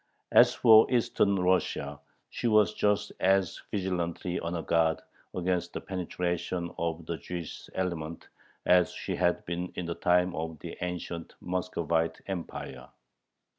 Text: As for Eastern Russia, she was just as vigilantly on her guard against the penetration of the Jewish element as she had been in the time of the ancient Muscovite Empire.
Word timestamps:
As 0.31 0.55
for 0.55 0.91
Eastern 0.91 1.35
Russia, 1.35 1.99
she 2.31 2.47
was 2.47 2.73
just 2.73 3.11
as 3.19 3.61
vigilantly 3.69 4.39
on 4.39 4.55
her 4.55 4.63
guard 4.63 4.99
against 5.35 5.73
the 5.73 5.79
penetration 5.81 6.73
of 6.79 7.05
the 7.05 7.17
Jewish 7.17 7.69
element 7.75 8.27
as 8.65 8.91
she 8.93 9.15
had 9.17 9.45
been 9.45 9.71
in 9.75 9.85
the 9.85 9.93
time 9.93 10.33
of 10.35 10.57
the 10.57 10.75
ancient 10.81 11.35
Muscovite 11.39 12.19
Empire. 12.25 12.89